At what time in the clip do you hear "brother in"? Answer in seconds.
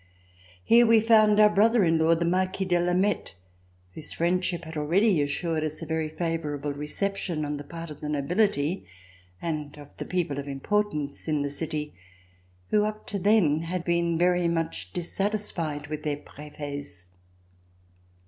1.53-1.99